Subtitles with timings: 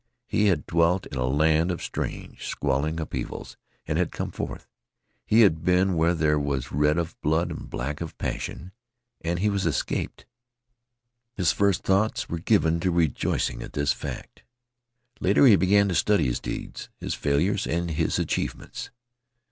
[0.25, 3.55] He had dwelt in a land of strange, squalling upheavals
[3.85, 4.67] and had come forth.
[5.27, 8.71] He had been where there was red of blood and black of passion,
[9.23, 10.25] and he was escaped.
[11.35, 14.41] His first thoughts were given to rejoicings at this fact.
[15.19, 18.89] Later he began to study his deeds, his failures, and his achievements.